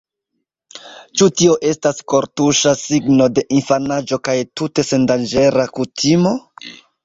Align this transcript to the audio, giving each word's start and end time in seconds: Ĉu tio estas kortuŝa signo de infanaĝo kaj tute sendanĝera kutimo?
Ĉu 1.21 1.27
tio 1.41 1.57
estas 1.71 1.99
kortuŝa 2.15 2.73
signo 2.85 3.29
de 3.35 3.45
infanaĝo 3.61 4.21
kaj 4.31 4.37
tute 4.61 4.89
sendanĝera 4.91 5.71
kutimo? 5.81 6.37